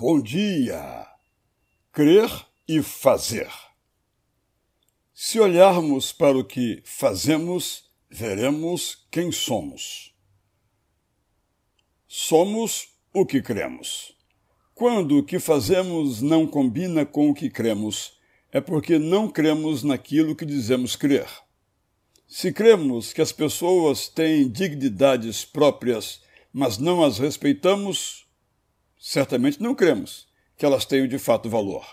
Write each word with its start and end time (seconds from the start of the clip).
Bom 0.00 0.20
dia! 0.20 1.08
Crer 1.90 2.30
e 2.68 2.80
fazer. 2.80 3.50
Se 5.12 5.40
olharmos 5.40 6.12
para 6.12 6.38
o 6.38 6.44
que 6.44 6.80
fazemos, 6.84 7.90
veremos 8.08 9.08
quem 9.10 9.32
somos. 9.32 10.14
Somos 12.06 12.90
o 13.12 13.26
que 13.26 13.42
cremos. 13.42 14.16
Quando 14.72 15.18
o 15.18 15.24
que 15.24 15.40
fazemos 15.40 16.22
não 16.22 16.46
combina 16.46 17.04
com 17.04 17.30
o 17.30 17.34
que 17.34 17.50
cremos, 17.50 18.16
é 18.52 18.60
porque 18.60 19.00
não 19.00 19.28
cremos 19.28 19.82
naquilo 19.82 20.36
que 20.36 20.46
dizemos 20.46 20.94
crer. 20.94 21.26
Se 22.24 22.52
cremos 22.52 23.12
que 23.12 23.20
as 23.20 23.32
pessoas 23.32 24.06
têm 24.06 24.48
dignidades 24.48 25.44
próprias, 25.44 26.22
mas 26.52 26.78
não 26.78 27.02
as 27.02 27.18
respeitamos, 27.18 28.27
certamente 28.98 29.62
não 29.62 29.74
cremos 29.74 30.26
que 30.56 30.66
elas 30.66 30.84
tenham 30.84 31.06
de 31.06 31.18
fato 31.18 31.48
valor. 31.48 31.86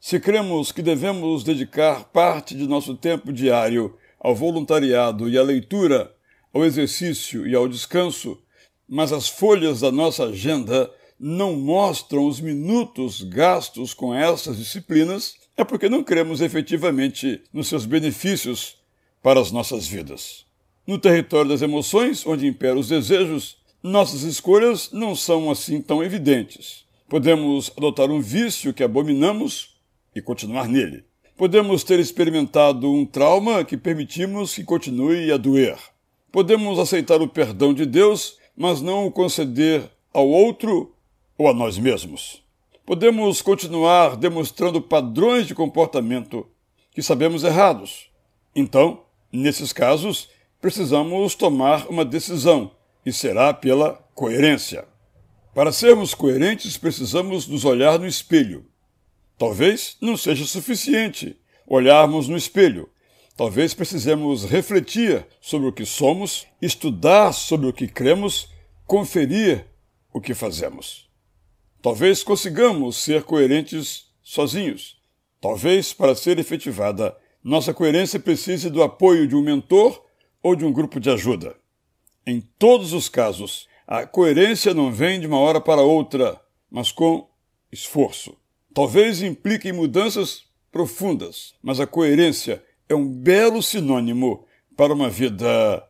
Se 0.00 0.18
cremos 0.20 0.72
que 0.72 0.82
devemos 0.82 1.42
dedicar 1.42 2.04
parte 2.04 2.54
de 2.54 2.66
nosso 2.66 2.94
tempo 2.94 3.32
diário 3.32 3.96
ao 4.18 4.34
voluntariado 4.34 5.28
e 5.28 5.36
à 5.38 5.42
leitura, 5.42 6.14
ao 6.52 6.64
exercício 6.64 7.46
e 7.46 7.54
ao 7.54 7.68
descanso, 7.68 8.40
mas 8.88 9.12
as 9.12 9.28
folhas 9.28 9.80
da 9.80 9.92
nossa 9.92 10.24
agenda 10.24 10.90
não 11.18 11.56
mostram 11.56 12.26
os 12.26 12.40
minutos 12.40 13.22
gastos 13.22 13.92
com 13.92 14.14
essas 14.14 14.56
disciplinas, 14.56 15.34
é 15.56 15.64
porque 15.64 15.88
não 15.88 16.04
cremos 16.04 16.40
efetivamente 16.40 17.42
nos 17.52 17.66
seus 17.66 17.84
benefícios 17.84 18.76
para 19.22 19.40
as 19.40 19.50
nossas 19.50 19.86
vidas. 19.86 20.46
No 20.86 20.98
território 20.98 21.50
das 21.50 21.60
emoções, 21.60 22.24
onde 22.24 22.46
imperam 22.46 22.78
os 22.78 22.88
desejos, 22.88 23.57
nossas 23.82 24.22
escolhas 24.22 24.90
não 24.92 25.14
são 25.14 25.50
assim 25.50 25.80
tão 25.80 26.02
evidentes. 26.02 26.84
Podemos 27.08 27.70
adotar 27.76 28.10
um 28.10 28.20
vício 28.20 28.74
que 28.74 28.82
abominamos 28.82 29.76
e 30.14 30.20
continuar 30.20 30.68
nele. 30.68 31.04
Podemos 31.36 31.84
ter 31.84 32.00
experimentado 32.00 32.92
um 32.92 33.06
trauma 33.06 33.64
que 33.64 33.76
permitimos 33.76 34.54
que 34.54 34.64
continue 34.64 35.30
a 35.30 35.36
doer. 35.36 35.78
Podemos 36.32 36.78
aceitar 36.78 37.22
o 37.22 37.28
perdão 37.28 37.72
de 37.72 37.86
Deus, 37.86 38.36
mas 38.56 38.82
não 38.82 39.06
o 39.06 39.12
conceder 39.12 39.88
ao 40.12 40.28
outro 40.28 40.92
ou 41.38 41.48
a 41.48 41.54
nós 41.54 41.78
mesmos. 41.78 42.42
Podemos 42.84 43.40
continuar 43.40 44.16
demonstrando 44.16 44.82
padrões 44.82 45.46
de 45.46 45.54
comportamento 45.54 46.46
que 46.92 47.02
sabemos 47.02 47.44
errados. 47.44 48.10
Então, 48.54 49.02
nesses 49.32 49.72
casos, 49.72 50.28
precisamos 50.60 51.34
tomar 51.34 51.86
uma 51.88 52.04
decisão 52.04 52.72
e 53.08 53.12
será 53.12 53.54
pela 53.54 53.94
coerência. 54.14 54.86
Para 55.54 55.72
sermos 55.72 56.14
coerentes, 56.14 56.76
precisamos 56.76 57.48
nos 57.48 57.64
olhar 57.64 57.98
no 57.98 58.06
espelho. 58.06 58.66
Talvez 59.38 59.96
não 59.98 60.14
seja 60.14 60.44
suficiente 60.44 61.40
olharmos 61.66 62.28
no 62.28 62.36
espelho. 62.36 62.88
Talvez 63.34 63.72
precisemos 63.72 64.44
refletir 64.44 65.26
sobre 65.40 65.68
o 65.68 65.72
que 65.72 65.86
somos, 65.86 66.46
estudar 66.60 67.32
sobre 67.32 67.66
o 67.66 67.72
que 67.72 67.88
cremos, 67.88 68.50
conferir 68.86 69.64
o 70.12 70.20
que 70.20 70.34
fazemos. 70.34 71.08
Talvez 71.80 72.22
consigamos 72.22 72.96
ser 72.96 73.22
coerentes 73.22 74.12
sozinhos. 74.22 74.98
Talvez, 75.40 75.94
para 75.94 76.14
ser 76.14 76.38
efetivada, 76.38 77.16
nossa 77.42 77.72
coerência 77.72 78.20
precise 78.20 78.68
do 78.68 78.82
apoio 78.82 79.26
de 79.26 79.34
um 79.34 79.42
mentor 79.42 80.04
ou 80.42 80.54
de 80.54 80.66
um 80.66 80.72
grupo 80.72 81.00
de 81.00 81.08
ajuda. 81.08 81.56
Em 82.28 82.42
todos 82.58 82.92
os 82.92 83.08
casos, 83.08 83.66
a 83.86 84.06
coerência 84.06 84.74
não 84.74 84.92
vem 84.92 85.18
de 85.18 85.26
uma 85.26 85.38
hora 85.38 85.62
para 85.62 85.80
outra, 85.80 86.38
mas 86.70 86.92
com 86.92 87.26
esforço. 87.72 88.36
Talvez 88.74 89.22
implique 89.22 89.72
mudanças 89.72 90.42
profundas, 90.70 91.54
mas 91.62 91.80
a 91.80 91.86
coerência 91.86 92.62
é 92.86 92.94
um 92.94 93.08
belo 93.08 93.62
sinônimo 93.62 94.44
para 94.76 94.92
uma 94.92 95.08
vida 95.08 95.82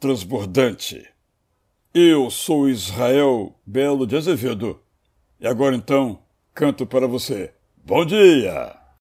transbordante. 0.00 1.06
Eu 1.92 2.30
sou 2.30 2.70
Israel 2.70 3.54
Belo 3.66 4.06
de 4.06 4.16
Azevedo 4.16 4.80
e 5.38 5.46
agora 5.46 5.76
então 5.76 6.22
canto 6.54 6.86
para 6.86 7.06
você. 7.06 7.52
Bom 7.84 8.06
dia! 8.06 8.85